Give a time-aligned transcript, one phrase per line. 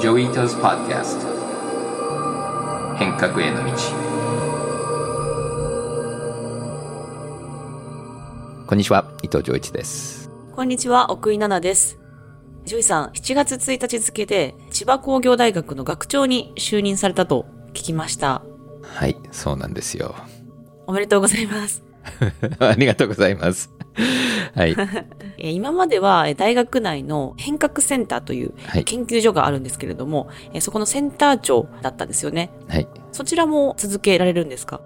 [0.00, 1.26] Joi Ito's Podcast
[2.98, 3.72] 変革への道。
[8.64, 9.10] こんにちは。
[9.24, 10.30] 伊藤穰一です。
[10.54, 11.10] こんにちは。
[11.10, 11.98] 奥井奈南です。
[12.64, 18.42] ジョイさん7月1日付で千葉工業大学の学長に就任されたと聞きました。
[18.84, 20.14] はいそうなんですよ。
[20.86, 21.82] おめでとうございます。
[22.60, 23.72] ありがとうございます。
[24.54, 24.76] はい
[25.38, 28.84] 今までは大学内の変革センターというはい。
[28.84, 32.50] 研究所があるんですけれども、えそこのセンター長だったんですよね。
[32.68, 32.88] はい。
[33.12, 34.80] そちらも続けられるんですか？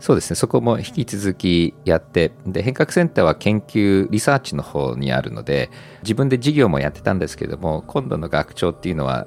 [0.00, 0.36] そうですね。
[0.36, 5.70] そこも引き続きやってで変革センターは研究リサーチの方にあるので
[6.02, 9.26] 自分で授業もやってたんですけども今度の学長っていうのは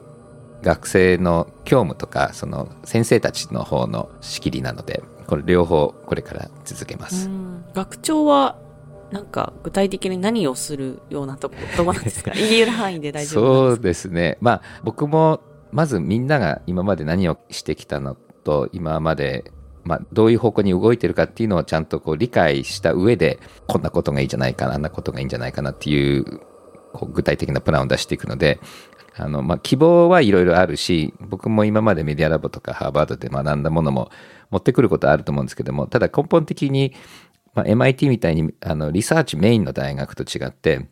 [0.64, 7.64] 学生の教務とかその先生たちの方の仕切りなのでこれ両方これから続けます、うん。
[7.76, 8.58] 学長は
[9.14, 12.32] なんか具体的に何をするようなとこどこなんですか？
[12.32, 13.42] 言える範囲で大丈夫ですか？
[13.42, 14.38] そうですね。
[14.42, 15.40] まあ僕も
[15.72, 19.52] まずみんなが今まで何をしてきたのと今まで
[19.86, 26.40] まあ、どういう方向に動いてるかっていうのをちゃんとこう理解した上でこんなことがいいんじゃないかなあんなことがいいんじゃないかなっていう
[26.94, 28.62] こう具体的なプランを出していくので
[29.18, 34.10] あの、まあ、希望はいろいろあるし僕も今までメディアラボとかハーバードで学んだものも
[34.52, 36.94] 持ってくることはあると思うんですけどもただ根本的に、
[37.54, 40.88] まあ、MIT みたいにあのリサーチメインの大学と違って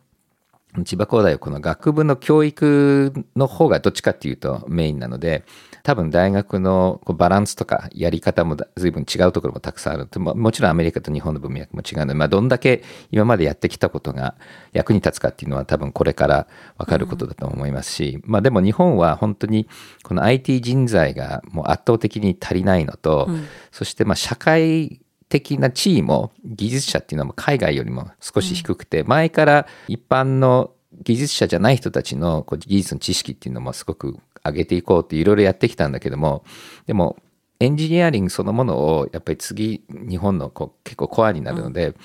[0.86, 5.44] 千葉工大はこの学部の教育の方がどっちかっていうとメインなので
[5.84, 14.36] 多分大学のこうバランスとかやり方もだ随分違うところもたくさんあるももちろんアメリカと日本の文脈も違うので、まあ、どんだけ今までやってきたことが
[14.72, 19.68] 役に立つかっていうのは多分これから分かることだと思いますし、まあでも日本は本当に
[20.04, 23.28] この IT 人材がもう圧倒的に足りないのと、
[23.72, 25.01] そしてまあ社会
[25.32, 30.72] 的な地位も技術者っていうのも海外よりも少し低くて、前から一般の
[31.04, 36.44] 技術者じゃない人たちのこう技術の知識っていうのもすごく上げていこうっていろいろやってきたんだけども
[36.86, 37.18] でも
[37.60, 41.96] エンジニアリングそのものをやっぱり次日本のこう結構コアになるので、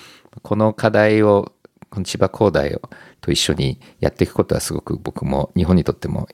[0.43, 1.53] この課題を
[1.91, 2.83] この千葉工大を
[3.21, 6.29] と一緒にやっていくことはすごく僕も日本にとっても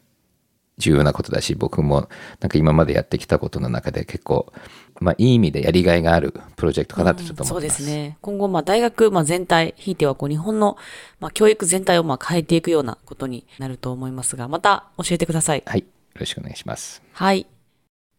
[0.78, 2.08] 重要なことだし僕も
[2.40, 4.52] なんか今までやってきたことの中で結構、
[5.00, 7.82] まあ、いい意味でやりがいがあるプロジェクトかなとちょっと思ってます。
[7.82, 8.18] そうですね。
[8.20, 10.76] 今後、まあ、大学、まあ、全体、ひいては、こう、日本の、
[11.20, 15.62] まあ、教育全体を、まあ、変えていくようなことになると思いますが、また教えてください。
[15.66, 17.02] はい、よろしくお願いします。
[17.12, 17.46] はい。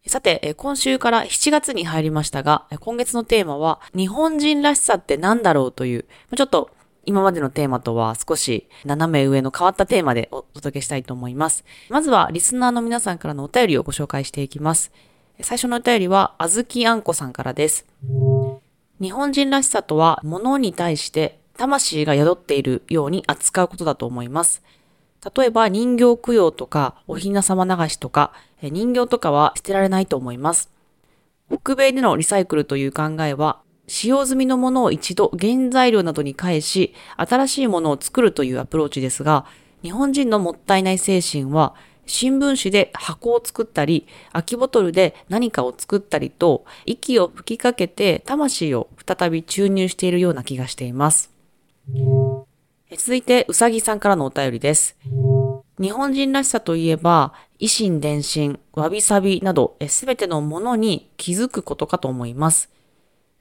[0.06, 6.70] さて、えー今週から7月に入りましたが、えー今月のテーマは、日本人らしさって何だろうという、まあちょっと
[7.06, 11.66] 今までのテーマとは少し斜め上の変わったテーマでお届けしたいと思います。
[11.90, 14.92] まずは、リスナーの皆さんからのお便りをご紹介していきます。
[15.42, 17.86] 最初のお便りは、あずきあんこさんからです。
[19.02, 24.64] 日本人らしさとは、物に対して魂が宿っているように扱うことだと思います。
[25.36, 30.70] 例えば人形供養とかお雛様流しとか人形とかは捨てられないと思います。
[31.50, 39.46] 北米でのリサイクルという考えは使用済みのものを一度原材料などに返し新しいものを作るというアプローチですが
[39.82, 51.32] 日本人のもったいない精神は新聞紙で箱を作ったり空きボトルで何かを作ったりと息を吹きかけて魂を再び注入しているような気がしています。
[52.96, 54.96] 続いて、うさぎさんからのお便りです。
[55.80, 62.70] 日本人らしさといえば、維新伝心、わびさびなど、すべてのものに気づくことかと思います。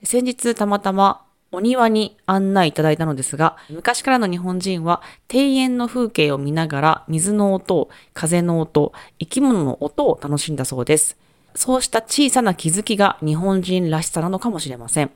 [0.04, 5.02] 先日たまたまお庭に案内いただいたのですが、昔からの日本人は
[5.32, 11.18] 庭園の風景を見ながら水の音、風の音、生き物の音を楽しんだそうです。
[11.54, 15.10] そうした小さな気づきが日本人らしさなのかもしれません。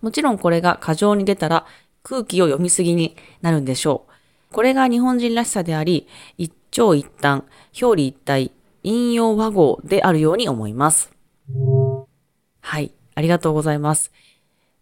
[0.00, 1.66] もちろんこれが過剰に出たら
[2.04, 4.54] 空気を読みすぎになるんでしょう。
[4.54, 6.06] これが日本人らしさであり、
[6.38, 7.44] 一長一短、
[7.80, 8.52] 表裏一体、
[8.84, 11.10] 引用和合であるように思います。
[12.60, 14.10] はい、ありがとうございます。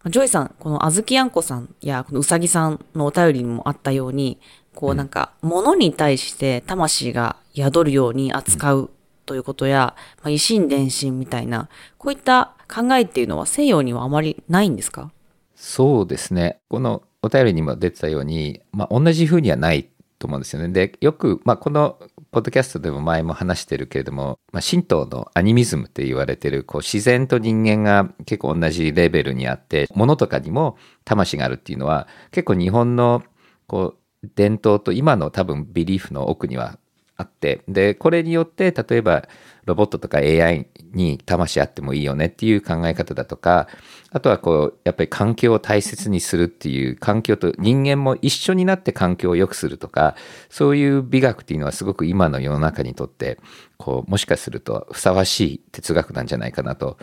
[0.07, 4.39] ジョイさん、このあずきやんこさんやこのうさぎさんのお便りにもあったように、
[4.75, 8.91] こうなんか、物に対して魂が宿るように扱う
[9.27, 11.69] ということや、まあ、以心伝心みたいな、
[11.99, 15.11] こういった考えっていうのは西洋にはあまりないんですか？
[15.55, 16.61] そうですね。
[16.71, 19.90] このお便りにも出てたように、まあ、同じ風にはない
[20.21, 20.69] と思うんですよね。
[20.69, 21.99] で、よく、まあ、この
[22.31, 33.23] ポッドキャストでも前も話してるけれども、まあ、神道のアニミズムって言われてる、こう、自然と人間が結構同じレベルにあって、物とかにも魂があるっていうのは、結構日本の、
[33.67, 36.79] こう、伝統と今の多分ビリーフの奥には
[37.21, 39.29] あってでこれによって例えば
[39.67, 43.69] ロボットとか AI に魂あってもいいよねっていう考え方だとか
[44.11, 50.17] あとはこうやっぱり環境を大切にするっていう環境と人間も一緒になって環境を良くするとか
[50.49, 53.39] そういう美学っていうのはすごく今の世の中にとって
[53.77, 56.97] こうもしかするとふさわしい哲学なんじゃないかなと。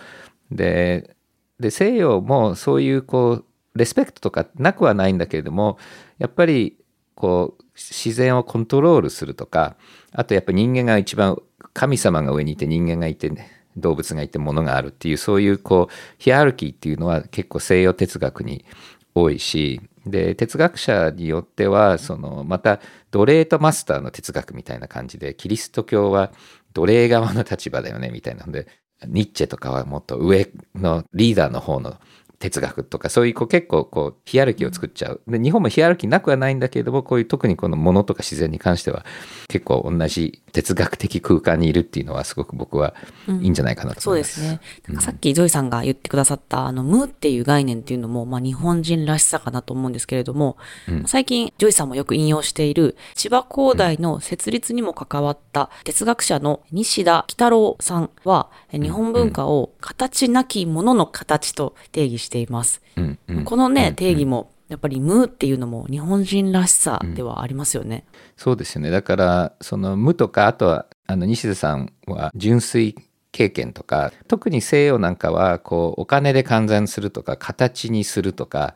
[0.52, 1.16] で
[1.60, 5.78] で西洋もそういうこうレスペクトとかなくはないんだけれども
[6.18, 6.78] やっぱり
[7.16, 9.75] こう自然をコントロールするとか
[10.18, 11.38] あとやっぱ人間が一番
[11.74, 18.66] 神様が上にいて人間がいて、ね、動物がいて物があるっていうそういうこうヒアルキーっていうのは結構西洋哲学に
[19.14, 22.80] 多いしで哲学者によってはそのまた
[23.12, 26.31] 奴隷とマスターの哲学みたいな感じでキリスト教は
[26.74, 28.68] 奴隷側の立場だよねみたいなので
[29.06, 31.98] ニーチェとかはもっと上のリーダーの方の
[32.39, 35.22] 哲学とかそういうこう結構こう hierarchy を作っちゃう。
[35.28, 39.06] で日本も hierarchy なくはないんだけれどもこういう特にこの物とか自然に関しては
[39.48, 42.94] 結構同じ哲学的空間にいるっていうのはすごく僕は
[43.28, 44.98] いいんじゃないかなと思います、うん、そうですねなん。
[44.98, 50.57] かさっきジョイさんが言ってくださったあの無っていう概念っていうのも、まあ、日本人らしさかなと思うんですけれども、
[50.88, 62.81] うん、最近ジョイさんもよく引用している千葉工大の設立にも関わった哲学者の西田幾多郎さんは日本文化を形なきものの形と定義しています。
[62.95, 68.06] うんうん、このね、定義も、やっぱり無っていうのも日本人らしさではありますよね。
[68.07, 68.89] うん、そうですよね。
[68.89, 72.95] だから、その無とか、あとは、あの、西田さんは純粋
[73.31, 78.75] 経験とか、特に西洋なんかは、こう、お金で換算するとか、形にするとか、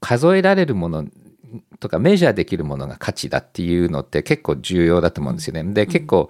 [0.00, 1.04] 数えられるもの
[1.80, 5.64] とかメジャーできるものが価値だっていうのって結構重要だと思うんですよね。
[5.72, 6.28] で結構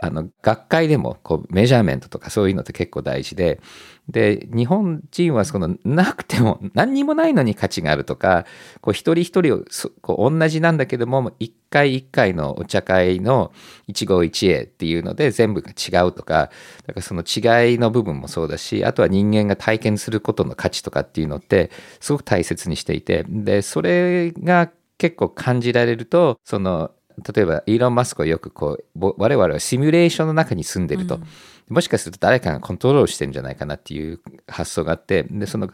[0.00, 3.60] あの学会でもこうメジャーメントとかそういうのって結構大事で
[4.08, 8.46] で日本人はそのなくても何にもないのに価値があるとか
[8.80, 9.64] こう一人一人を
[10.00, 13.52] こう同じなんだけども一回一回のお茶会の
[13.88, 16.50] 一期一会っていうので全部が違うとか
[16.86, 21.70] だからその違いの部分もそうだしあとは人間が体験することの価値とかっていうのって
[22.00, 26.92] すごく大切にしていてでそれが結構感じられるとその
[27.34, 31.24] 例えばイーロン・マスクはよくこう我々はシミュレーションの中に住んでると、うん、
[31.68, 35.70] もしかすると誰かがコントロールしてるんじゃないかなっていう発想があってでその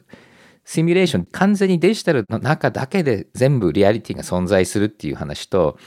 [0.64, 5.78] シミュレーション完全にデジタルの中だけで全部リアリティが存在するっていう話と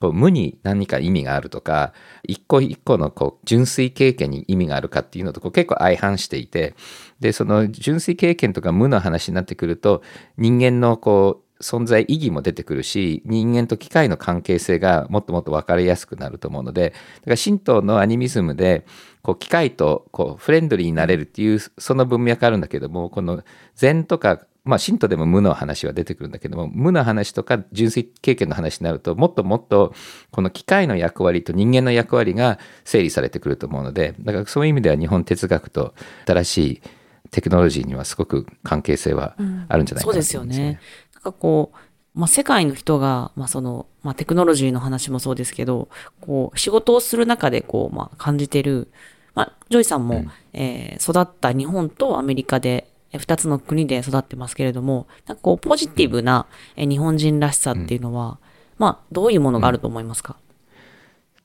[0.00, 1.92] こう無に何か意味があるとか
[2.24, 6.74] 一個一個のこう純粋経験に意味があるかっていうのとこう結構相反していて
[7.20, 10.02] でその純粋経験とか無の話になってくると
[10.36, 18.84] 人間のこう存在意義も出てくるし人間と機械の関係性がもっともっと分かりやすくなると思うのでだから神道のアニミズムで
[19.22, 23.42] こう機械とこうフレンドリーになれるっていうその文脈あるんだけどもこの
[23.74, 29.94] 禅とかまあ神道でも無の話は出てくるんだけども無の話とか純粋経験の話になるともっともっと
[30.30, 35.94] この機械の役割と人間の役割が整理されてくると思うのでだからそういう意味では日本哲学と
[36.26, 36.82] 新しい
[37.32, 39.34] テクノロジーにはすごく関係性は
[39.68, 40.80] あるんじゃないかなと思います、ねうん、そうですよね。
[41.22, 41.76] かこう、
[42.14, 45.88] まあ、世界の人が、まあ、その、まあ、テクノロジーの話もそうですけど、
[46.20, 48.88] こう、仕事をする中で、こう、まあ、感じてる、
[49.34, 56.46] まあ、ジョイさんも、うん、えー、育った日本とアメリカで、二つの国で育ってますけれども、なんかこう、ポジティブな、
[56.76, 58.36] え日本人らしさっていうのは、うん、
[58.78, 60.36] まあ、どういうものがあると思いますか、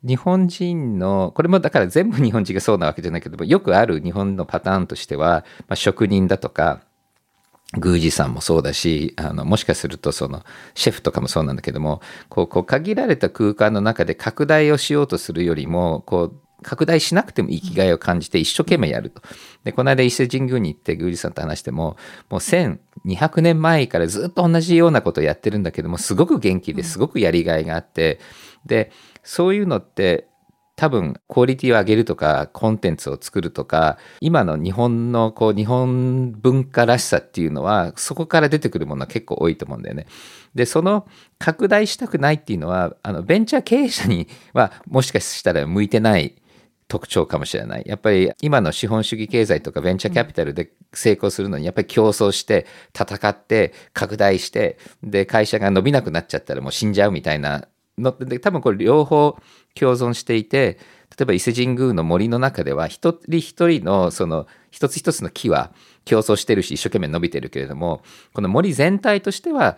[0.04, 6.82] 日本人のこれもだから全部日本人がそうなわけじゃないけどもよくある日本のパターンとしては、まあ、職人だとか
[7.76, 10.44] 宮司さんもそうだしあのもしかするとその
[10.74, 19.22] シェフとかもそうなんだけどもこうこう限られた空間の中で拡大をしようとするよりもこう拡大しなくても生きがいを感じて一生懸命やると。
[19.64, 21.98] で、この間伊勢神宮に行って宮司さんと話しても、
[22.30, 28.20] もう1200年前からずっと同じようなことをやってるんだけども、すごく元気ですごくやりがいがあって、
[28.66, 28.92] で、
[29.24, 30.28] そういうのって
[30.78, 40.06] 多分クオリティを上げるとかコンテンツを作るとか今の日本のこう日本文化らしさっていうのはそこから出てくるものは結構多いと思うんだよね。
[40.54, 41.08] でその
[41.40, 46.36] 拡大したくないっていうのはあのベンチャー経営者にはもしかしたら向いてない
[46.88, 47.84] 特徴かもしれない。
[47.88, 57.68] やっぱり今の資本主義経済とかベンチャーキャピタルで成功するのにやっぱり競争して戦って拡大してで会社が伸びなくなっちゃったらもう死んじゃうみたいな
[57.98, 59.38] ので多分これ両方
[59.74, 60.78] 共存していて
[61.18, 65.72] 例えば伊勢神宮の森の中では一人一人のその一つ一つの木は
[66.06, 68.02] 競争してるし一生懸命伸びてるけれども
[68.34, 69.78] この森全体としては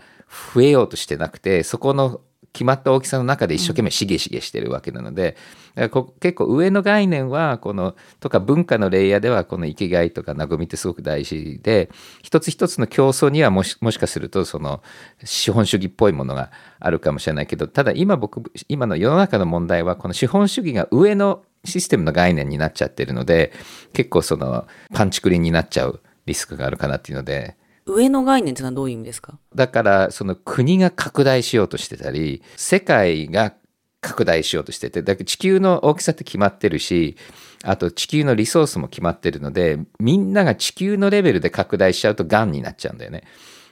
[0.53, 2.21] 増えようとしてなくてそこの
[2.53, 5.37] 決まった大きさの中で一生懸命しげしげしてるわけなので、
[5.79, 11.89] だからこ結構上の概念はこのとか文化のレイヤーではこの生きがいとか和みってすごく大事で
[12.21, 14.83] 一つ一つの競争にはもしもしかするとその
[15.23, 23.53] 資本主義っぽいものがあるかもしれないけどただ今僕今の世の中の問題はこの資本主義が上のシステムの概念になっちゃってるので
[23.93, 27.55] 結構そのパンチクリンになっちゃうリスクがあるかなっていうので。
[27.85, 29.39] 上の概念ってのはどういう意味ですか？
[29.55, 33.53] だからその国が拡大しようとしてたり世界が
[34.01, 35.01] 拡大しようとしてて。
[35.01, 37.17] だから地球の大きさって決まってるし
[37.63, 43.23] あと地球のリソースも決まってるのでみんなが地球のレベルで拡大しちゃうとがんになっちゃうんだよね。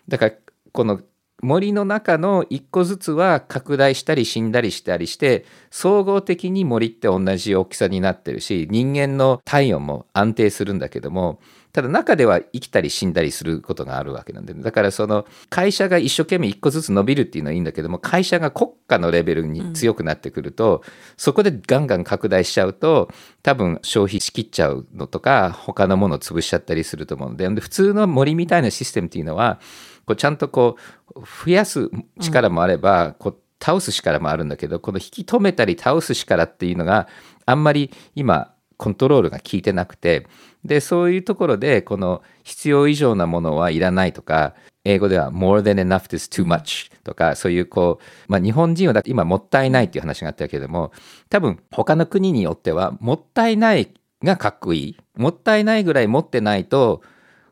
[0.08, 0.36] だから
[0.72, 1.02] この
[1.42, 11.40] 森の中の一個ずつは拡大したり死んだりしたりして総合的に森って同じ大きさになってるし人間の体温も安定するんだけども
[11.78, 20.82] ただ中では生きたり死んだりすることがあるわけなんでだからその会社が一生懸命一個ずつ伸びるっていうのはいいんだけども会社が国家のレベルに強くなってくると、
[21.18, 23.12] そこでガンガン拡大しちゃうと
[23.44, 29.60] 多分消費しきっちゃうのとか他のものを潰しちゃったりすると思うんでで普通の森みたいなシステムっていうのは
[30.08, 30.78] こうちゃんとこ
[31.14, 37.08] う増やす力もあれば、こう倒す力もあるんだけどこの引き止めたり倒す力っていうのが
[37.46, 40.28] あんまり今コントロールが効いてなくて
[40.66, 50.92] でそういうところでこの必要以上なものはいらないとか英語では more than enough is too much とかそういうこう、まあ、日本人は今もったいないっていう話があったけれども
[51.30, 57.02] 多分他の国によってはもったいないがかっこいいもったいないぐらい持ってないと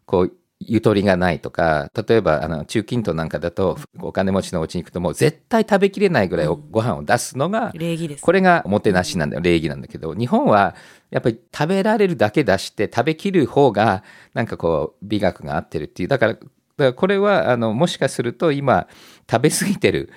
[0.05, 0.33] こう
[0.67, 8.21] ゆとりがないとか例えばあの中近東なんかだとお金持ちのお家に行くともう絶対食べきれないぐらいご飯を出すのが、礼儀です。
[8.21, 9.41] これがもてなしなんだよ。
[9.41, 10.75] 礼儀なんだけど日本は
[11.11, 14.03] やっぱり食べられるだけ出して食べきる方が
[14.33, 16.09] なんかこう美学が合ってるっていう。
[16.09, 18.87] だからだからこれはあのもしかすると今
[19.29, 20.11] 食べ過ぎてる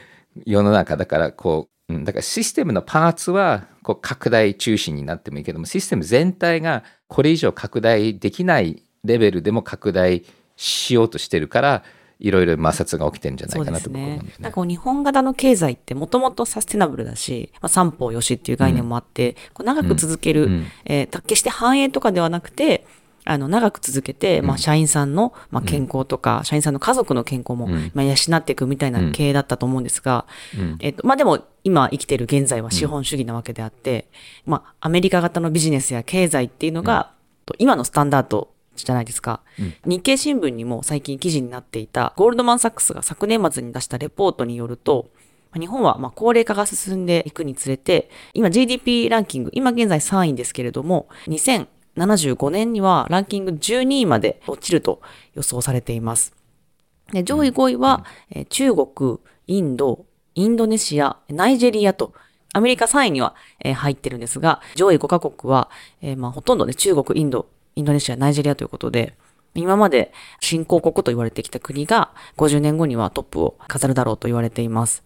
[0.45, 10.25] 世の中だからこううんだからシステムのパーツはこう拡大中心になってもいいけどもシステム全体がこれ以上拡大できないレベルでも拡大
[10.59, 11.85] しようとしてるから
[12.19, 14.43] いろいろ摩擦が起きてるんじゃないかなと僕は思うんですね。
[14.43, 20.67] なんかこう日本型の経済ってもともとサステナブルだし、まあ、三方よしっていう概念もあって、こう長く続ける、うん。
[20.85, 22.87] えー決して繁栄とかではなくて、
[23.25, 27.91] あの、長く続けて、まあ、社員さんの、まあ、健康とか、社員さんの家族の健康も、うん。
[27.95, 30.25] まあ、養っていくみたいな経営だったと思うんですが、
[30.59, 30.77] うん。
[30.81, 34.09] えっと、まあ、でも、今生きている現在は資本主義なわけであって、
[34.47, 37.13] まあ、アメリカ型のビジネスや経済っていうのが、
[37.45, 38.49] と今のスタンダード
[38.85, 39.41] じゃないですか。
[39.85, 45.09] 日経新聞にも最近記事になっていた、ゴールドマンサックスが昨年末に出したレポートによると、
[45.59, 51.09] 日本はまあ高齢化が進んでいくにつれて、今 GDP ランキング、今現在3位ですけれども、
[51.97, 55.01] 2075年にはランキング12位まで落ちると
[55.35, 56.35] 予想されています。
[57.13, 60.05] で上位5位は、えー中国、インド、
[60.35, 62.13] インドネシア、ナイジェリアと、
[62.53, 65.71] アメリカ3位には、えー入ってるんですが、上位5カ国は、
[66.03, 67.47] えーまあ、ほとんどね、中国、インド、
[67.79, 69.15] インドネシア、ナイジェリアということで、
[69.55, 75.05] 今まで新興国と言われてきた国が50年後にはトップを飾るだろうと言われています。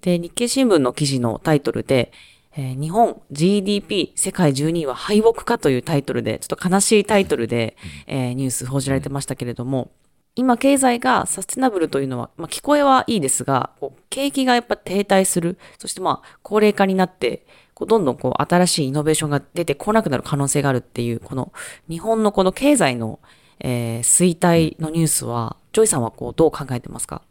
[0.00, 2.12] で、日経新聞の記事のタイトルで、
[2.56, 7.76] えー日本 GDP 世界12位は敗北かというタイトルで、ちょっと悲しいタイトルで、
[8.06, 9.90] えーニュース報じられてましたけれども、
[10.38, 21.52] 今経済がサステナブルというのは、まあ、聞こえはいいですが、こう景気がやっぱ停滞する、そしてまあ高齢化になって、こうどんどんこう新しいイノベーションが出てこなくなる可能性があるっていう、この
[21.88, 23.18] 日本のこの経済の、
[23.58, 27.22] えー衰退のニュースは、ジョイさんはこうどう考えてますか？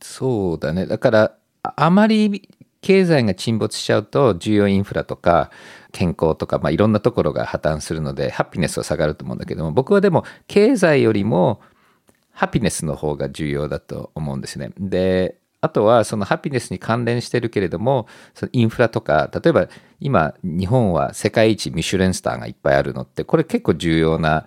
[0.00, 0.86] そうだね。
[0.86, 2.48] だからあまり
[2.80, 5.50] 経済が沈没しちゃうと重要インフラとか
[5.90, 11.62] 健康とか、まあ、いろんなところが破綻するのでハピネスは下がると思うんだけども僕はでも経済よりも
[12.34, 14.72] ハピネスの方が重要だと思うんですね。
[14.78, 24.44] であとはそのハピネスに関連してるけれどもそのインフラとか例えば今日本は世界一ミシュレンスターがいっぱいあるのってこれ結構重要な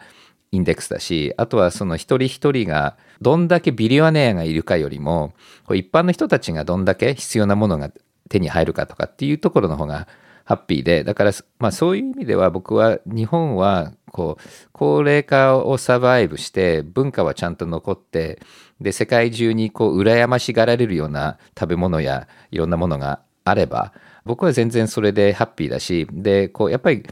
[0.51, 5.34] インデックスだしあとはその一人一人がどんだけビリオネアがいるかよりも
[5.65, 7.91] こ一般の人たちがどんだけ必要なものが
[8.29, 10.08] 手に入るかとかっていうところの方が
[10.46, 18.39] ハッピーでだから、まあ、そういう意味では僕は日本はこう高齢化をサバイブして文化はちゃんと残って
[18.81, 23.93] で世界中にこう羨ましがられるような食べ物やいろんなものがあれば
[24.25, 27.03] 僕は全然それでハッピーだしでこうやっぱり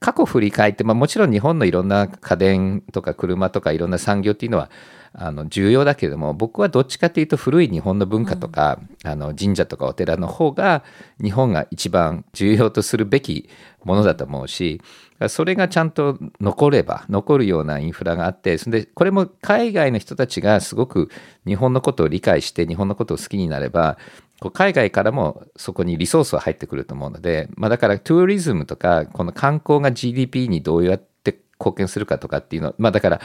[0.00, 4.70] 過去振り返って、まあ、もちろん日本のいろんな家電とか車とかいろんな産業っていうのは
[5.16, 10.82] あの重要だけれども僕はどっちかっていうと古い日本の文化とか、あの神社とかお寺の方が
[11.22, 13.48] 日本が一番重要とするべき
[13.84, 14.80] ものだと思うし
[15.28, 21.10] それがちゃんと残れば残るようなインフラがあってそれでこれも海外の人たちがすごく
[21.46, 23.98] 日本のことを理解して日本のことを好きになれば
[24.40, 33.20] こう海外からもそこにリソースは入ってくると思うので、まあ、だからトゥーリズムとかこの観光が GDP にどうやって貢献するかとかっていうのまあだから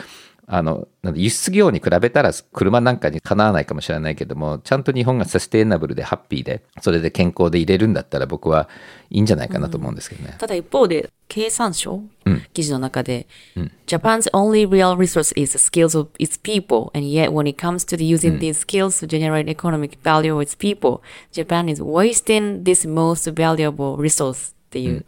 [0.51, 8.67] あのなんで輸出業に比べたら車なんかにかなわないかもしれないけどもちゃんと日本がサステイナブルでハッピーでそれで健康で入れるんだったら僕は
[9.11, 10.35] いいんじゃないかなと思うんですけどね。
[10.39, 13.27] ただ一方で、経産省、うん記事の中で、
[13.85, 17.97] Japan's only real resource is the skills of its people, and yet when it comes to
[17.97, 21.01] the using these skills to generate economic value of its people,
[21.31, 25.05] Japan is wasting this most valuable resource っていう、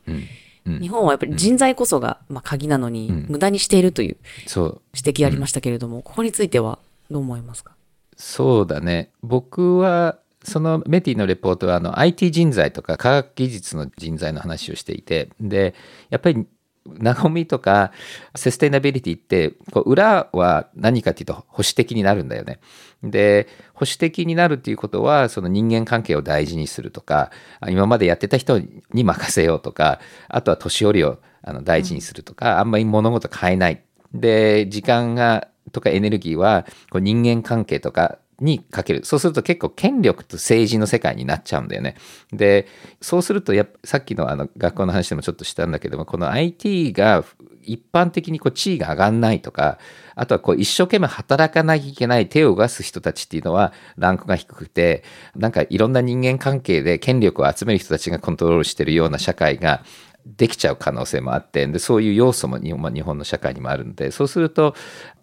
[0.65, 4.81] 日本はやっぱり人材こそが、まあ、鍵なのに、無駄にしているというそう。
[4.95, 6.77] 指摘がありましたけれども、ここについては
[7.09, 7.73] どう思いますか？
[8.15, 9.09] そうだね。
[9.23, 15.73] 僕はそのメティのレポートはあの IT 人材とか科学技術の人材の話をしていてで
[16.09, 16.47] やっぱり
[16.85, 17.91] ナゴミとか
[18.35, 22.59] セステナビリティってこう裏は何かっていうと保守的になるんだよね。
[23.03, 27.31] で保守的になるっていうことはその人間関係を大事にするとか
[27.67, 33.81] 今までやってた人に任せようとかあとは年寄りをあの大事にするとか、あんまり物事変えない。
[34.13, 39.05] で時間がとかエネルギーはこう人間関係とかにかける。
[39.05, 41.95] そうすると結構権力と政治の世界になっちゃうんだよね。
[42.33, 42.67] で、
[42.99, 47.23] そうするとやっぱさっきのあの学校の話でもちょっとしたんだけども、この IT が
[47.63, 49.77] 一般的にこう地位が上がんないとか、
[50.15, 55.03] あとはこう一生懸命働かなきゃいけない手を動かす人たちっていうのはランクが低くて、
[55.35, 59.83] なんかいろんな人間関係で権力を集める人たちがコントロールしてるような社会が
[60.25, 64.75] できちゃう可能性もあってでそういう要素も日本,、まあ、日本の社会にもあるのでそうすると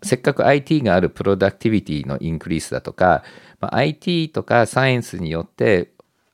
[0.02, 3.22] せっかく IT があるプロダクティビティのインクリースだとか、
[3.60, 5.92] まあ、IT とかサイエンスによって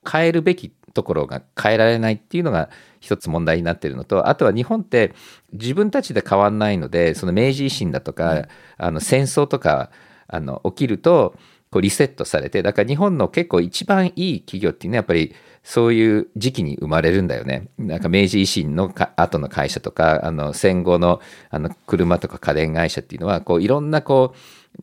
[0.09, 2.69] 変えるべきところが変えられないっていうのが
[2.99, 5.13] 一つ問題になっているのとあとは日本って
[5.51, 9.91] 自分たちで変わんないのでその明治維新だとかあの戦争とか
[10.27, 11.35] あの起きると
[11.75, 17.67] こうリセットされてだから日本の結構一番いい企業っていうのはやっぱりそういう時期に生まれるんだよね。
[17.77, 24.33] なんか明治維新のか後の会社とかあの戦後のあの車とか家電会社っていうのはこういろんなこ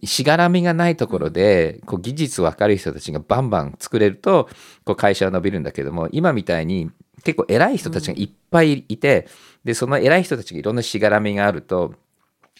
[0.02, 4.50] うしがらみがないところでこう技術分かる人たちがバンバン作れると
[4.84, 6.90] こう会社は伸びるんだけども今みたいに
[7.24, 9.28] 結構偉い人たちがいっぱいいて、
[9.64, 11.94] でその偉い人たちがいろんなしがらみがあると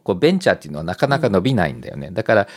[0.05, 2.11] こうベンチャーっていうのはなかなか伸びないんだよね。
[2.11, 2.49] だから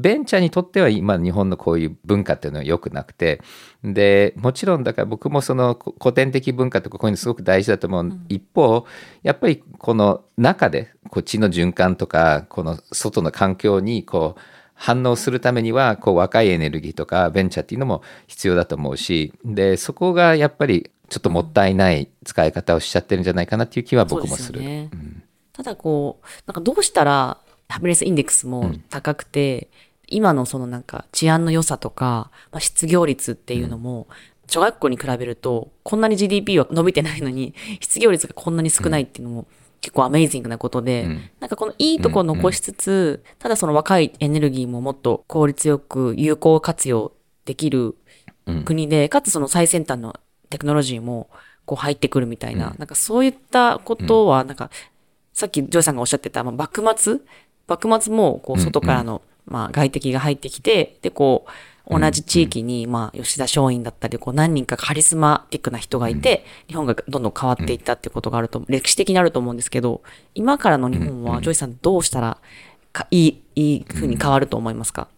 [0.00, 3.42] ベンチャーにとっては今日本のこういう文化っていうのは良くなくて
[3.84, 8.86] でもちろんだから僕もその古典的文化とかこういうのすごく大事だと思う、一方
[9.22, 14.40] やっぱりこの中でこっちの循環とかこの外の環境にこう
[14.74, 24.62] 反応するためにはこう若いエネルギーとかベンチャーっていうのも必要だと思うしでそこがやっぱりちょっともったいない使い方をしちゃってるんじゃないかなっていう気は僕もする。
[25.52, 29.68] ただこう、なんかどうしたらハピネスインデックスも高くて、
[30.10, 34.08] 今のそのなんか治安の良さとか、まあ、失業率っていうのも、
[34.46, 39.46] 小学校に比べると、こんなに GDP は伸びてないのに、 失業率がこんなに少ないっていうのも、
[39.80, 47.12] 結構アメイジングなことで、なんかこのいいとこ残しつつ、ただその若いエネルギーももっと効率よく有効活用
[47.46, 47.96] できる
[48.64, 50.16] 国で、かつその最先端の
[50.50, 51.30] テクノロジーも
[51.64, 54.70] こう入ってくるみたいな、なんかそういったことは、なんか、
[55.32, 57.20] さっきジョイさんがおっしゃってた、まあ、幕末？
[57.66, 61.46] 幕末もこう外からの、まあ、外敵が入ってきて、で、こ
[61.88, 70.02] う、同じ地域に、まあ、吉田松陰だったり、こう、何人か charismatic な人がいて、日本がどんどん変わっていったってことがあると、歴史的にあると思うんですけど、
[70.34, 72.38] 今からの日本は、ジョイさんどうしたら
[72.92, 75.08] か、いい、いい風に変わると思いますか、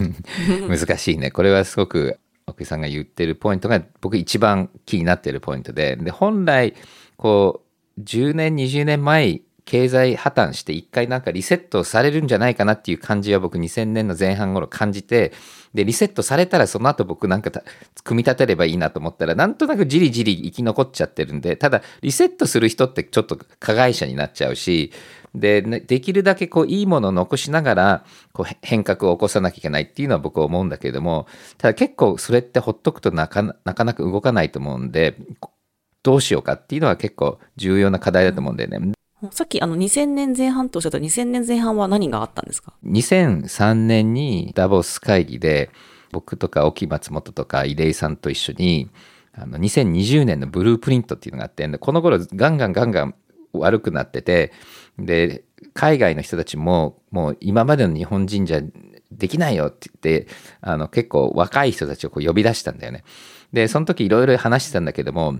[0.68, 1.30] 難しいね。
[1.30, 6.74] これはすごく奥井さんが言ってるポイントが僕一番気になってるポイントでで本来
[7.16, 7.62] こ
[7.96, 15.32] う10年20年前経済破綻して一回なんかリセットされるんじゃないかなっていう感じは僕2000年の前半頃感じて
[15.72, 17.50] でリセットされたらその後僕なんか
[18.04, 24.92] 組み立てればいいなと思ったらなんとなくじりじり生き残っちゃってるんでただリセットする人ってちょっと加害者になっちゃうし
[25.34, 35.16] でできるだけこういいものを残しながらこう変革を起こさなきゃいけないっていうのは僕は思うんだけれどもただ結構それってほっとくとなかなか動かないと思うんで
[36.02, 38.92] どうしようかっていうのは結構重要な課題だと思うんだよね。
[39.30, 45.70] さっきあの2000年前半とおっしゃった2000年前半は何があったんですか？2003年にダボス会議で
[46.10, 48.90] 僕とか沖松本とか出井さんと一緒に
[49.32, 53.14] あの2020年のブループリントっていうのがあってこの頃ガンガンガンガン
[53.52, 54.52] 悪くなってて
[54.98, 58.60] で海外の人たちももう今までの日本人じゃ
[59.10, 60.28] できないよって言って
[60.60, 63.04] あの結構若い人たちをこう呼び出したんだよね。
[63.52, 65.38] でその時いろいろ話してたんだけども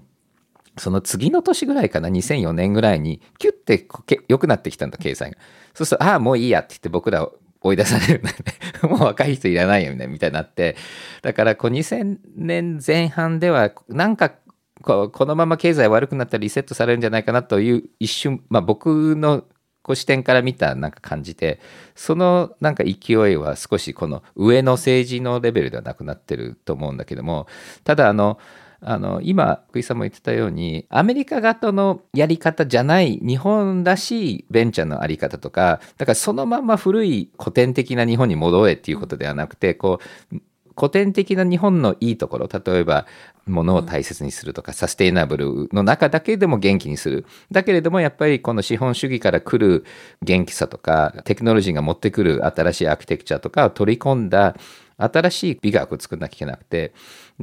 [0.79, 3.87] その次の年ぐらいかな、2004年ぐらいに、キュッて
[4.29, 5.37] 良くなってきたんだ、経済が。
[5.75, 7.29] そうすると、ああ、もういいやって言って僕ら
[7.61, 8.37] 追い出されるんだよ
[8.83, 8.89] ね。
[8.89, 10.77] もう若い人いらないよね、みたいになって。
[11.23, 14.33] だから、こう2000年前半では、なんか
[14.83, 19.45] このまま経済悪くなったらリセットされるんじゃないかなという一瞬、まあ、僕の
[19.83, 21.61] こう視点から見たなんか感じで
[21.95, 27.47] そのなんか勢いは少しこの上の政治のレベルではなくなってると思うんだけども
[27.85, 28.39] ただあの
[28.85, 40.01] あの今福井さんも言ってたようにアメリカ型のやり方じゃない日本らしいベンチャーのあり方とかだからそのまま古い古典的な日本に戻れっていうことではなくてこ
[40.33, 40.37] う
[40.77, 43.07] 古典的な日本のいいところ例えば
[43.47, 47.27] 物を大切にするとか、サステイナブルの中だけでも元気にする。
[47.51, 49.85] だけれどもやっぱりこの資本主義から来る
[50.23, 54.57] 元気さとかテクノロジーが持ってくる新しいアーキテクチャとかを取り込んだ
[54.97, 56.93] 新しい美学を作んなきゃいけなくて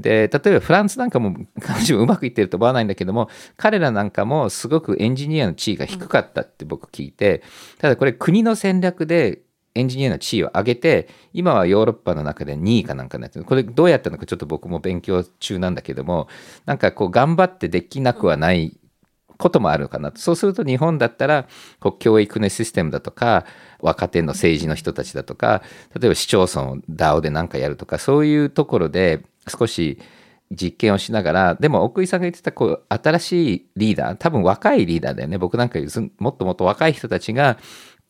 [0.01, 7.43] で例えばフランスなんかも彼女もうまくいってると思わないんだけども彼らなんかもすごくエンジニアの地位が低かったって僕聞いて
[7.77, 9.41] ただこれ国の戦略で
[9.75, 13.45] エンジニアの地位を上げて、今はヨーロッパの中で2位かなんかになってる。
[13.45, 16.27] これどうやったのかちょっと僕も勉強中なんだけども、
[16.65, 18.77] なんかこう頑張ってできなくはない
[19.37, 20.19] こともあるかなと。
[20.19, 21.47] そうすると日本だったら、
[21.79, 23.45] こう教育のシステムだとか、
[23.79, 25.61] 若手の政治の人たちだとか、
[25.97, 29.99] 例えば市町村を DAO で何かやるとか、そういうところで少し
[30.51, 35.37] 実験をしながら、でも奥井さんが言ってたこう新しいリーダー、多分若いリーダーだよね。
[35.37, 35.79] 僕なんか
[36.19, 37.57] もっともっと若い人たちが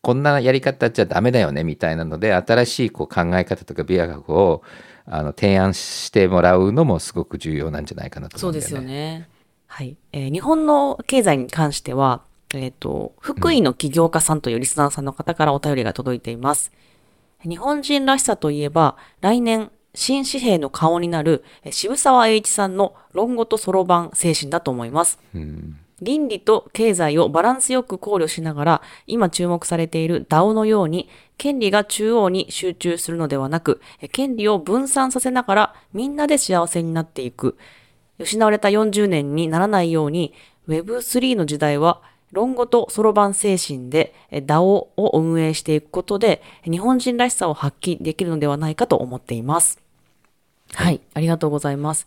[0.00, 4.62] こんなやり方じゃダメだよねみたいなので新しいこう考え方とか美学を
[5.04, 8.68] あの提案してもらうのもすごく重要なんじゃないかなと思うんだよね。
[8.68, 9.28] そうですよね。
[9.66, 9.96] はい。
[10.12, 12.22] えー、日本の経済に関しては、
[12.54, 16.72] えっ、ー、と、福井の起業家さんというリスナーさんの方からお便りが届いています。
[17.42, 25.18] 日本人らしさといえば、来年、新紙幣の顔になる渋沢栄一さんの論語とそろばん精神だと思います。
[25.34, 33.80] うん倫理と経済をバランスよく考慮しながら、今注目されている DAO のように、権利が中央に集中するのではなく、
[34.12, 37.58] 権利を分散させながらみんなで幸せになっていく。
[38.18, 40.32] 失われた40年にならないように、
[40.68, 42.00] Web3 の時代は
[42.32, 49.80] 論語とそろばん精神で DAO を運営していくことで、日本人らしさを発揮できるのではないかと思っています。
[50.72, 52.06] はい、はい、ありがとうございます。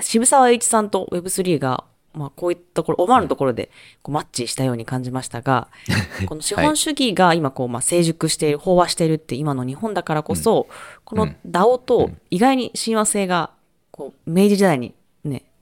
[0.00, 3.70] 渋沢栄一さんと Web3 がまあ、こういったところ、思わぬところで
[4.02, 5.68] こうマッチしたように感じましたが、
[6.28, 10.66] この資本主義が今こう、まあ、成熟している、飽和しているって今の日本だからこそ、
[11.04, 13.50] この DAO と意外に親和性が、
[13.90, 14.94] こう、明治時代にね、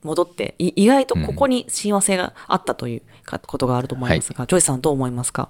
[0.03, 3.03] 戻って、意外とここに親和性があったという
[3.47, 5.49] ことがあると思いますが、ジョイさんどう思いますか？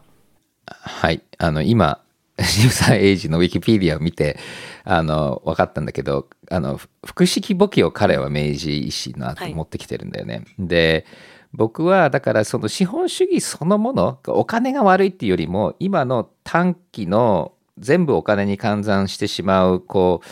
[0.67, 1.23] はい。
[1.39, 2.01] あの、今、
[2.39, 4.39] 渋沢栄一のウィキペディアを見て、
[4.85, 10.35] あの、分かったんだけど、あの、複式簿記を彼は明治維新の後持ってきてるんだよね。
[10.35, 11.07] はい、で、
[11.53, 20.29] 僕はだからその資本主義そのものお金が悪いっていうよりも今の短期の全部お金に換算してしまうこう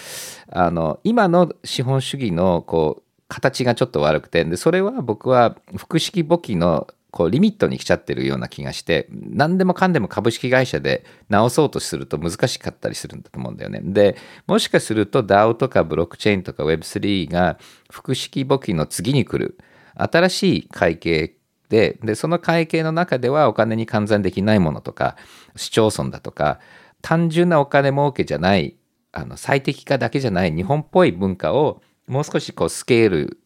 [0.53, 13.81] あの今の資本主義のこう形がちょっと悪くてでそれは僕は複式簿記のこうリミットに来ちゃってるような気がして何でもかんでも株式会社で直そうとすると難しかったりするんだと思うんだよね。
[13.83, 17.59] でもしかすると DAO とかブロックチェーンとか Web3 が
[17.91, 19.59] 複式簿記の次に来る
[19.95, 21.35] 新しい会計
[21.71, 25.17] ででその会計の中ではお金に換算できないものとか
[25.57, 26.61] 市町村だとか
[27.01, 28.77] 単純なお金儲けじゃない
[29.13, 33.39] あの最適化だけじゃない日本っぽい文化をもう少しこうスケール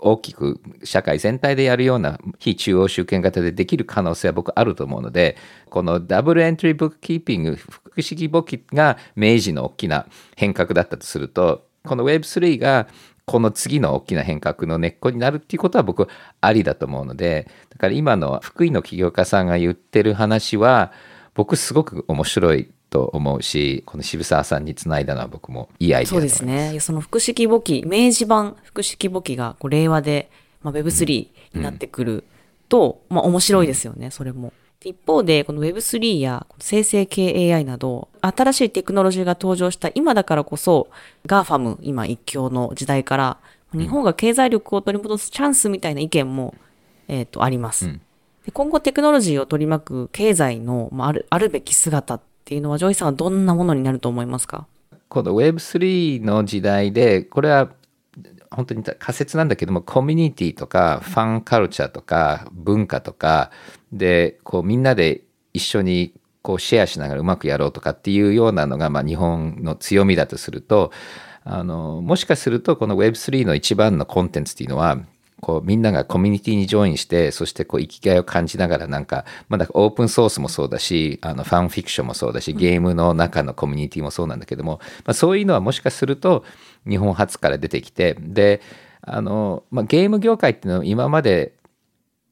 [0.00, 5.36] 大きく社会全体でやるような非中央集権型でできる可能性は僕あると思うので
[5.70, 12.88] このダブルエントリーブックキーピング複式簿記が明治の大きな変革だったとするとこの Web3 が
[13.26, 16.08] この次の大きな変革の根っこになるっていうことは僕
[16.40, 20.92] ありだと思うのでだから今の福井の起業家さんが言ってる話は
[21.32, 26.78] 僕すごく面白いと思うしこの渋沢さんにつないだのは僕もいいアイデアそうですね。
[26.78, 30.30] その複式簿記明治版複式簿記がこう令和で、
[30.62, 32.22] まあ、Web3 になってくる
[32.68, 34.52] と、うん、まあ面白いですよね、それも。
[34.84, 40.88] 一方で、この Web3 や生成系 AI など、新しいテクノロジーが登場した今だからこそ、
[41.26, 43.38] GAFAM 今一強の時代から、
[43.72, 46.54] 日本が経済力を取り戻すチャンスみたいな意見も、
[47.08, 47.86] えっ、ー、と、あります。
[47.86, 48.00] うん、
[48.46, 54.66] で今後テクノロジーを取り巻く経済の、まあ、あるあるべき姿っっていうのは、ジョイさんはどんなものになると思いますか？
[55.08, 57.70] この Web3 の時代で、これは
[58.50, 63.50] 本当に仮説なんだけども、コミュニティとか、ファンカルチャーとか、文化とか、
[63.92, 65.22] で、こうみんなで
[65.54, 70.92] 一緒にこうシェアしながらうまくやろうとかっていうようなのが、まあ、日本の強みだとすると、
[71.44, 74.98] あのもしかするとこの Web3 の一番のコンテンツっていうのは
[75.44, 86.46] こうみんながコミュニティにジョインしてそしてこう生きがいを感じながらなんか、まあ、だオープンソースもそうだしあのファンフィクションもそうだしゲームの中のコミュニティもそうなんだけども、まあ、そういうのはもしかすると
[86.88, 88.62] 日本初から出てきてで
[89.02, 91.52] あの、まあ、ゲーム業界っていうのは今まで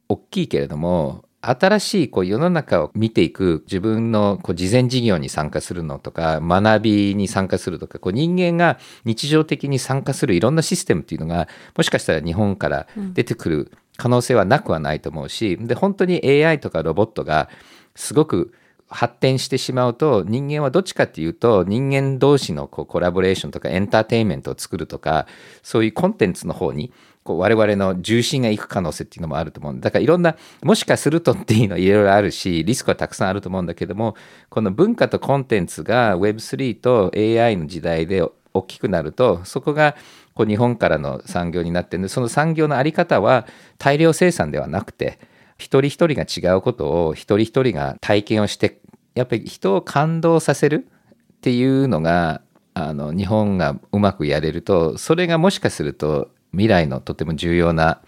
[0.08, 17.48] 大きいけれども新しいこう世の中を見ていく自分のこう事前事業に参加するのとか学びに参加するとかこう人間が日常的に参加するいろんなシステムっていうのがもしかしたら日本から出てくる可能性はなくはないと思うしで本当に AI とかロボットが
[17.96, 18.52] すごく
[18.92, 25.26] 発展してしまうと人間はどっちかっていうと人間同士のこうコラボレーションとかエンターテインメントを作るとか
[25.62, 26.92] そういうコンテンツの方に
[27.24, 29.90] こう我々の重心がいく可能性っていうのもあると思うんだ。
[29.90, 34.16] からいろんなもしかするとっていうのはいろいろあるしリスクはたくさんあると思うんだけども
[34.48, 38.22] この文化とコンテンツが Web3 と AI の時代で
[38.54, 39.96] 大きくなるとそこが
[40.34, 42.00] こう日本からの産業になってる。
[42.00, 43.46] んでその産業の在り方は
[43.78, 45.18] 大量生産ではなくて
[45.58, 48.80] 一人一人が違うことを一人一人が体験をして
[49.14, 50.88] やっぱり人を感動させる
[51.34, 52.40] っていうのが
[52.74, 58.00] あの日本がうまくやれるとそれがもしかすると未来のとても重要な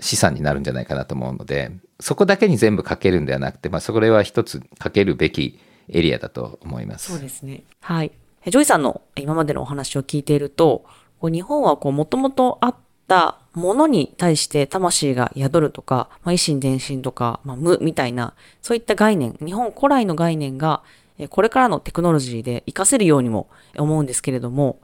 [0.00, 7.12] 資産になるんじゃないかなと思うのでそこだけに全部かけるんではなくて、まあ、それは一つかけるべきエリアだと思います。
[7.12, 7.64] そうですね。
[7.80, 8.12] はい。
[8.46, 10.84] ジョイさんの今までのお話を聞いていると、
[11.22, 12.76] 日本はこう、もともとあっ
[13.08, 20.82] たものに対して魂が宿るとか、まあ、以心伝心とか、まあ、無みたいな、そういった概念、日本古来の概念が、
[21.30, 24.78] これからのテクノロジーで活かせるようにも思うんですけれども、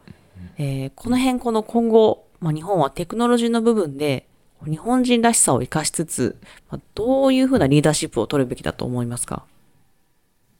[0.58, 4.28] えー、この辺この今後、まあ、日本はテクノロジーの部分で
[4.66, 6.36] 日本人らしさを生かしつつ、
[6.70, 9.46] まあ、どういうふうなリーダーシップを取るべきだと思いますか？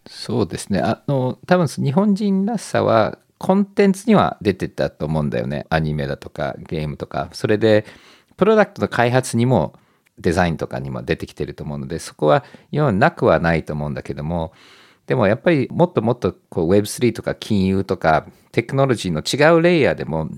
[0.06, 0.80] そうですね。
[0.80, 5.66] あの多分日本人らしさはコンテンツには出てたと思うんだよね。
[5.68, 7.28] アニメだとかゲームとか。
[7.32, 7.84] それで
[8.38, 9.74] プロダクトの開発にも
[10.18, 14.52] デザインとかにも出てきてると思うのでそこは今なくはないと思うんだけども
[15.06, 20.30] でもやっぱりもっともっとこう Web3 とか金融とかテクノロジーの違うレイヤーでも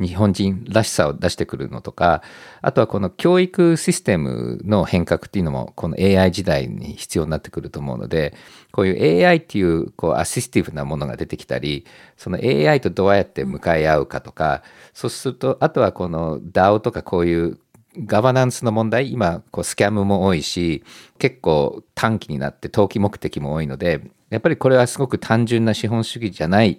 [0.00, 2.22] 日本人らしさを出してくるのとか、
[2.62, 8.34] あとはこの教育システムの変革っていうのもこの AI 時代に必要になってくると思うので、
[8.72, 11.84] こういう AI っていうこうアシスティブなものが出てきたり、
[12.16, 14.62] その AI とどうやって向かい合うかとか、
[14.94, 17.58] そうすると、あとはこの DAO とかこういう
[17.96, 20.84] ガバナンスの問題、今こうスキャムも多いし、
[21.18, 26.78] 結構短期になって投機目的も多いので、やっぱりこれはすごく単純な資本主義じゃない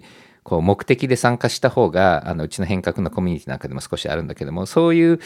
[0.50, 5.20] こう目的で参加した方があのうちの変革のコミュニティなんかでも少しあるんだけどもそういう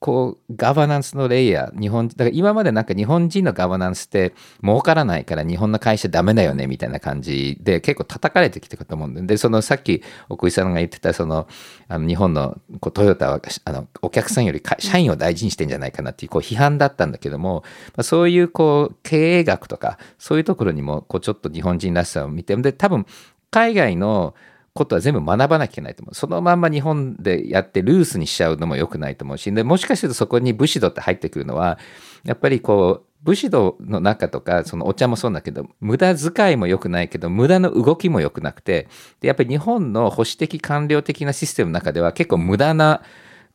[0.00, 11.48] こうガバナンスのレイヤー日本だから今までなんか日本人のガバナンスって儲からないから日本の会社ダメだよねみたいな感じで結構叩かれてきてると思うんででそのさっき奥井さんが言ってたその
[11.88, 17.64] あの日本のこうトヨタはあのお客さんより社員を大事にしてんじゃないかなっていうこう批判だったんだけども、
[17.96, 23.06] まあ、そういうこう経営学とかそういうところにもこうちょっと日本人らしさを見てで多分
[23.50, 24.34] 海外の
[24.74, 26.14] ことは全部学ばなきゃいけないと思う。
[26.14, 31.78] そのまんま日本でやってルースにしちゃうのも良くないと思うし、でもしかするとそこに武士道って入ってくるのは、
[32.24, 38.88] やっぱりこう、武士道の中とか、そのお茶もそうだけど、無駄遣いも良くないけど、無駄の動きも良くなくて、
[39.20, 43.02] でやっぱり日本の保守的官僚的なシステムの中では結構無駄な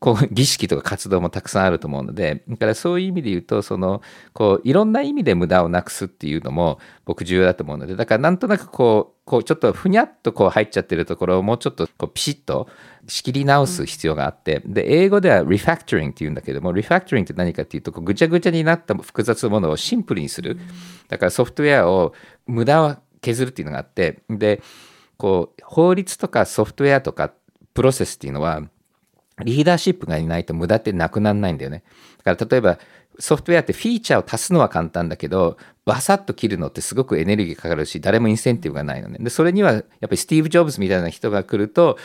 [0.04, 4.02] こう儀式とか活動もたくさんあると思うのでだからそういう意味で言うとその
[4.34, 12.68] こういろんな意味で無駄をなくすっていうのも僕重要だと思うのでだからなんとなくこうこうちょっとふにゃっとこう入っちゃってるところをもうちょっとこうピシッと
[13.08, 20.60] 仕切り直す必要があって、で英語ではリファクトリングっていうんだけどもリファクトリングって何かっていうとこうぐちゃぐちゃになった複雑なものをシンプルにする。
[21.08, 22.14] だからソフトウェアを
[22.48, 24.62] 無駄を削るっていうのがあってで
[25.16, 27.32] こう法律とかソフトウェアとか
[27.74, 28.64] プロセスっていうのは
[29.44, 31.84] リーダーシップがいないと無駄ってなくならないんだよね。
[32.24, 32.80] だから例えば
[33.20, 39.18] ソフトウェアってフィーチャーを足すのは簡単だけど、バサッと切るのってすごくエネルギーかかるし、誰もインセンティブがないのね。
[39.20, 41.98] で、それにはやっぱりスティーブ・ジョブズみたいな人が来ると、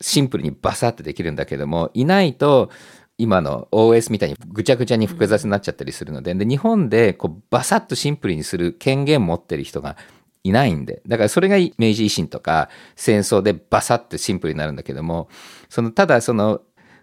[0.00, 2.70] シンプルにバサッとできるんだけども、いないと、
[3.18, 9.96] 今の OS みたいにぐちゃぐちゃに複雑になっちゃったりするので、で日本でこうバサッとシンプルにする権限持ってる人が
[10.42, 15.28] いないんで、だからそれが明治維新とか戦争でバサッとシンプルになるんだけども、
[15.68, 16.62] そのただその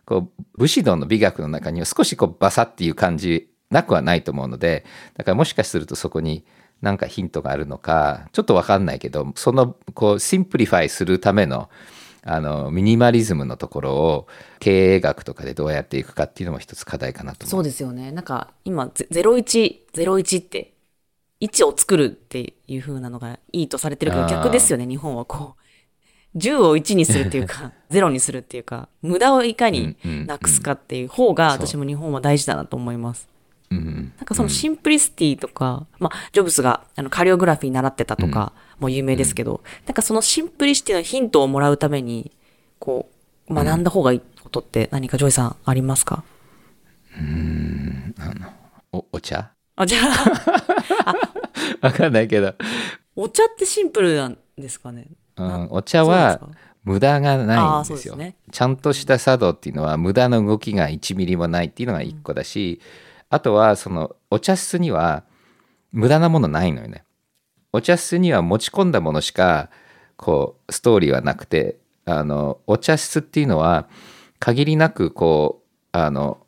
[0.10, 6.44] こう武士道の美学の中には少しこうバサっていう感じなくはないと思うのでだからもしかするとそこに
[6.82, 11.70] 何かヒントがあるのかちょっと分かんないけどそのこう simplify するための
[12.24, 14.28] あのミニマリズムのところを
[14.60, 18.12] 経営学とかでどうやっていくかっていうのも一つ課題かなとそうですよね。
[18.12, 20.74] なんか今0101って
[21.40, 24.86] 1を作るっていう風なのがいいとされてるけど逆ですよね。
[24.86, 25.59] 日本はこう
[26.36, 33.28] 10を1にするっていうか、 0にするっていうか、無駄をいかになくすかっていう方が、私も日本は大事だなと思います。
[33.72, 42.32] うんなんかその simplicity とか、まあ、ジョブスがあの calligraphy 習ってたとかも有名ですけど、なんかその simplicity のヒントをもらうために、
[42.80, 43.10] こ
[43.48, 43.84] う、学ん。
[43.84, 46.24] だ方がいいことって何かジョイさんありますか、
[48.92, 49.52] おお茶？
[49.76, 51.16] あ、じゃあ、
[51.82, 52.54] わかんないけど、
[53.16, 55.08] お茶ってシンプルなんですかね？
[55.40, 56.42] うん、お茶は
[56.84, 58.16] 無駄がないんですよ。
[58.16, 58.36] ね。
[58.52, 62.82] ちゃんとした茶道っていうのは無駄の動きが1ミリもないっていうのが1個だし、
[63.30, 65.24] あとはそのお茶室には
[65.92, 67.04] 無駄なものないのよね。
[67.72, 69.70] お茶室には持ち込んだものしか
[70.16, 73.88] こうストーリーはなくてあのお茶室っていうのは
[74.40, 76.40] 限りなくこうあの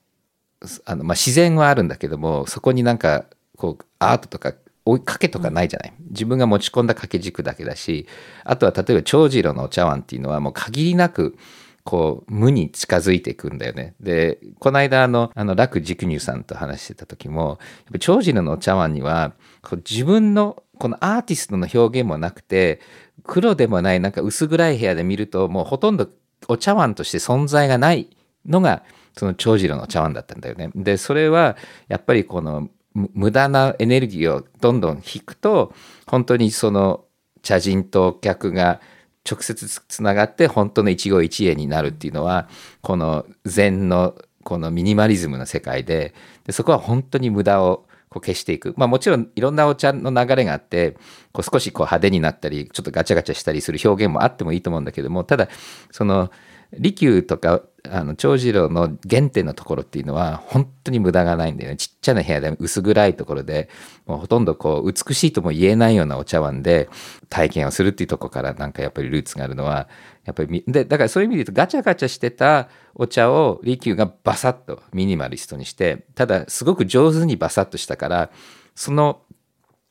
[0.86, 3.25] あの、まあ、自然はあるんだけどもそこになんか
[3.58, 4.54] こうアートとか
[4.86, 8.08] 追いかけとかないじゃない、自分が持ち込んだ掛け軸だけだし
[8.44, 11.38] あとは例えば長次郎のお茶碗っていうのはもう限りなく
[11.84, 13.96] こう無に近づいていくんだよね。
[14.00, 17.58] でこの間あのあの楽軸乳さんと話してた時もやっ
[17.94, 22.80] ぱ長次郎のお茶碗にはこう自分のこのアーティストの表現もなくて
[23.24, 26.08] 黒でもないなんか薄暗い部屋で見るともうほとんど
[26.48, 28.10] お茶碗として存在がない
[28.46, 28.84] のが
[29.17, 30.72] その長次郎のお茶碗だったんだよね。
[30.76, 35.73] でそれはやっぱりこの無駄なエネルギーをどんどん引くと
[36.08, 37.06] 本当にその
[37.41, 38.82] 茶人と客が
[39.30, 42.49] 直接つながって本当の一期一会になるっていうのは
[42.82, 46.13] この禅のこのミニマリズムの世界で
[46.45, 48.73] でそこは本当に無駄をこう消していく。
[48.75, 50.97] まあもちろんいろんなお茶の流れがあって
[51.32, 55.47] こう少しこう派手になったりちょっとガチャガチャしたりする表現もあってもいいと思うんだけどもただ
[55.91, 56.30] その
[56.77, 63.70] 利休とかあの長次郎の原点のところっていうのは本当に無駄がないんだよねちっちゃな部屋で薄暗いところで
[64.06, 66.89] もうほとんどこう美しいとも言えないようなお茶碗で
[67.30, 69.89] 体験をするっていうとこからなんかやっぱりルーツがあるのは
[70.26, 78.32] やっぱりでだからそういう意味で言うとガチャガチャしてたお茶を利休がバサッとミニマリストにしてただすごく上手にバサッとしたから
[78.76, 79.22] その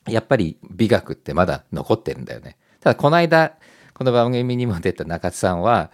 [0.09, 2.57] やっぱり美学ってまだ残ってるんだよね。
[2.81, 3.57] ただこの間
[3.95, 5.91] この番組にも出た中津さんは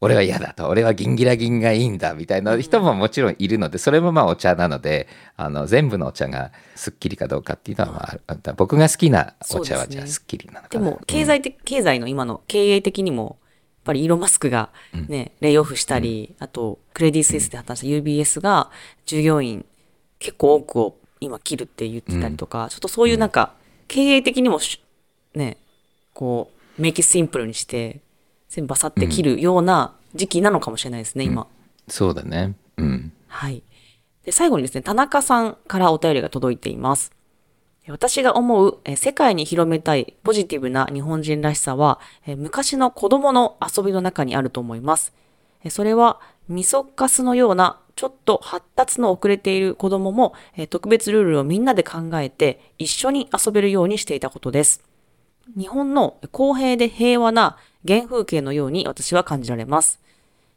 [0.00, 0.68] 俺は嫌だと。
[0.68, 7.90] 俺はギンギラギンがいいんだみたいな人ももちろんいるのでそれもまあお茶なのであの全部のお茶がすっきりかどうかっていうのは
[8.26, 10.84] まあ僕が好きなお茶はじゃあすっきりなのかな。
[10.84, 14.70] でも、経済的、経済の今の経営的にも、やっぱりイーロン・マスクが
[15.08, 18.70] ね、レイオフしたり、あと、クレディ・スイスで働いた UBS が、
[19.04, 19.64] 従業員
[20.18, 23.54] 結構多くを今切るって言ってたりとか、ちょっとそういうなんか、
[23.86, 24.82] 経営的にもし、
[25.34, 25.56] ね、
[26.14, 28.00] こう、メイキシンプルにして、
[28.48, 31.46] 全部バサって切るような時期なのかもしれないですね、今。
[31.88, 32.54] そうだね。
[32.76, 33.12] うん。
[33.28, 33.62] はい。
[34.24, 37.12] で、最後にですね、田中さんからお便りが届いています。
[37.88, 45.12] 私が思うえ世界に広めたいポジティブな日本人らしさはえ昔の子供の遊びの中にあると思います。
[45.62, 54.82] えそれはミソカスのようなちょっと発達の遅れている子供もえ特別ルールをみんなで考えて一緒に遊べるようにしていたことです。
[55.54, 57.56] 日本の公平で平和な
[57.86, 60.00] 原風景のように私は感じられます。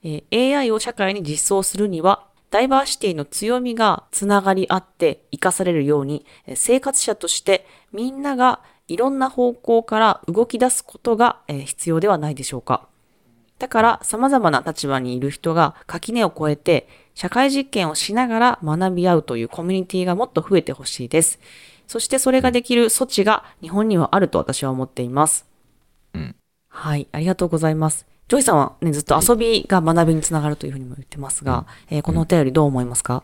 [0.04, 6.26] え AI を社会に実装するには、ダイバーシティの強みがつながり合って生かされるように、
[6.56, 12.88] 生活者としてみんながいろんな方向から動き出すことが、必要ではないでしょうか。
[13.60, 21.40] だから様々な立場にいる人が垣根を越えて社会実験をしながら学び合うというコミュニティがもっと増えてほしいです。
[21.90, 25.50] そしてそれができる素地が日本にはあると私は思っています。
[26.70, 28.06] はい、ありがとうございます。
[28.28, 33.24] ジョイさんはね、ずっと遊びが学びにつながるというふうにも言ってますが、えーこのお便りどう思いますか、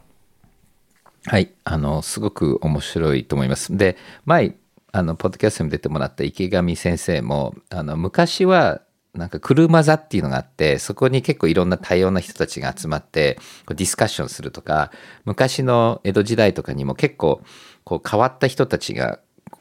[1.27, 3.77] はい、あのすごく面白いと思います。
[3.77, 4.55] で前
[4.91, 8.81] あのポッドキャストに出てもらった池上先生もあの昔は
[9.13, 13.37] なんか車座っていうのがあってそこに結構いろんな多様な人たちが集まって
[13.69, 14.91] ディスカッションするとか
[15.23, 17.41] 昔の江戸時代とかにも結構
[17.85, 19.19] こう変わった人たちが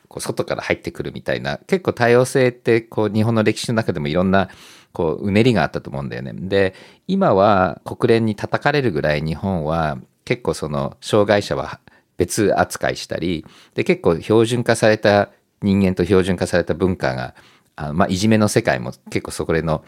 [0.08, 4.48] こう外から入ってくるみたいな結構多様性ってこう日本の歴史の中でもいろんな
[4.92, 6.32] こううねりがあったと思うんだよね。
[6.34, 6.74] で
[7.06, 11.80] 今は国連に叩かれるぐらい日本は結構その障害者は
[12.16, 15.30] 別扱いしたりで結構標準化された
[15.62, 17.34] 人間と標準化された文化が
[17.76, 19.84] あまあ、いじめの世界も結構そこでの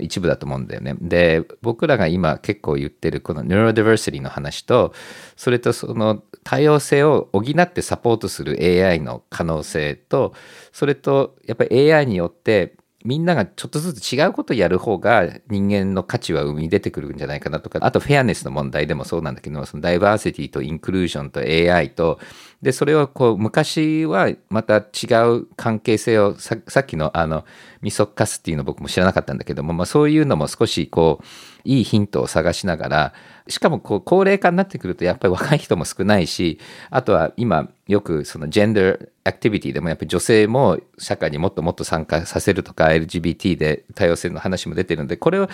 [0.00, 0.94] 一部だと思うんだよね。
[1.00, 4.92] で僕らが今結構言ってるこの neurodiversity の話と
[5.36, 10.34] それとその多様性を補ってサポートする AI の可能性と
[10.72, 12.74] それとやっぱり AI によって
[13.04, 22.20] みんながちょっとずつ違うことやる方が人間の価値は生み出てくるんじゃないかなとかあと fairness の問題でもそうなんだけどそのダイバーシティとインクルージョンと AI と
[22.62, 27.44] でそれをこう昔はまた違う関係性をさっきのあの
[27.80, 31.24] みそかすっていうの僕も知らなかったんだけども、まあ、そういうのも少しこう
[31.64, 33.14] いいヒントを探しながら
[33.48, 36.60] しかもこう高齢化になってくるとやっぱり若い人も少ないし
[36.90, 45.48] あとは今よくそのジェンダーアクティビティでもやっぱり女性も社会にもっともっと参加させるとか LGBT で多様性の話も出てるのでこれを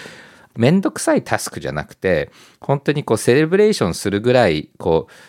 [0.58, 2.30] めんどくさいタスクじゃなくて
[2.60, 5.27] 本当にこうセレブレーションするぐらいこう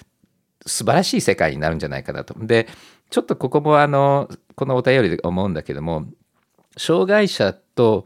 [0.66, 2.36] 素晴らしい世界になるんじゃないかなと。
[2.38, 2.68] で
[3.10, 6.06] ちょっとここもあのこのお便りで思うんだけども
[6.78, 8.06] 障害者と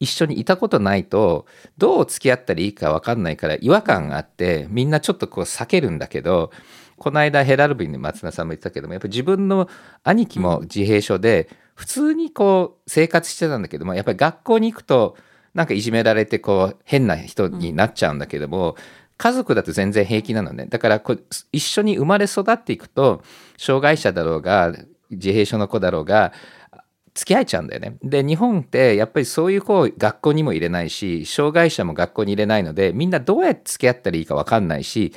[0.00, 1.46] 一緒にいたことないと
[1.76, 6.50] どう付き合ったらいいか分かんないから違和感があってみんなちょっとこう避けるんだけど
[6.96, 9.68] この間ヘラルビンで松田さんも言ってたけどもやっぱり自分の
[10.04, 15.16] 兄貴も自閉症で普通にこう生活してたんだけどもやっぱり学校に行くと
[15.54, 18.76] なんかいじめられてこう変な人になっちゃうんだけども、
[19.18, 21.02] 家族だと全然平気なのねだから
[21.52, 23.22] 一緒に生まれ育っていくと
[23.58, 24.72] 障害者だろうが
[25.10, 26.32] 自閉症の子だろうが
[27.14, 27.96] 付き合えちゃうんだよね。
[28.04, 35.12] で日本ってやっぱりそういう子を学校にも入れないし障害者も学校に入れないのでみんなどうやって付き合ったらいいか分かんないし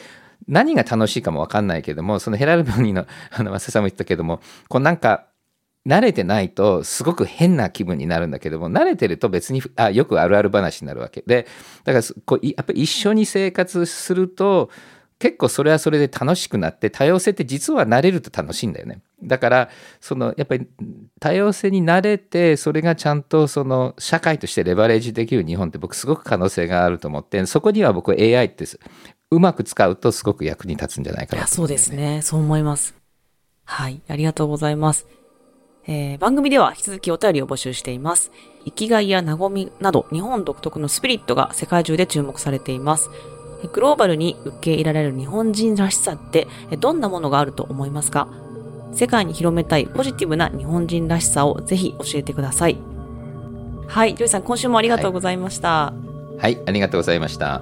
[0.48, 5.28] 何が楽しいかも分かんないけどもそのヘラルボニーのあの増田さんも言ったけどもこうなんか
[5.88, 11.24] 慣れてないとすごく変な気分になるんだけども慣れてると別にあよくあるある話になるわけ。
[11.26, 11.48] で
[11.84, 14.70] だからこうやっぱり一緒に生活すると
[15.18, 19.02] 結構それはそれで楽しくなって多様性って実は慣れると楽しいんだよね。
[19.24, 19.70] だから
[20.00, 20.68] そのやっぱり
[21.20, 28.66] 多様性に慣れてそれがちゃんとその社会としてレバレージできる日本って僕すごく可能性があると思ってそこには僕 AI って
[29.30, 32.22] うまく使うとすごく役に立つんじゃないかな、ね、そうですね。
[32.24, 32.96] そう思います
[33.66, 35.06] はいありがとうございます
[35.88, 38.32] えー、番組では引き続きお便りを募集しています。
[38.66, 43.10] 生きがいや和みなど日本独特のスピリットが世界中で注目されています。
[43.74, 46.48] グローバルに受け入れられる日本人らしさって
[46.80, 48.28] どんなものがあると思いますか？
[48.94, 52.78] 世界に広めたいポジティブな日本人らしさをぜひ教えてください。
[53.88, 55.70] はい、ジョイさん今週もありがとうございました。
[55.70, 55.94] は
[56.42, 57.62] い、はい、ありがとうございました。